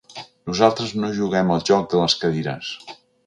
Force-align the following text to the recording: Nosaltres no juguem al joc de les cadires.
Nosaltres 0.51 0.93
no 1.03 1.11
juguem 1.17 1.53
al 1.57 1.63
joc 1.69 1.87
de 1.93 2.01
les 2.05 2.17
cadires. 2.23 2.73